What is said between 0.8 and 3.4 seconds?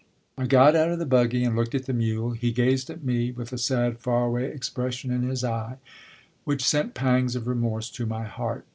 of the buggy and looked at the mule; he gazed at me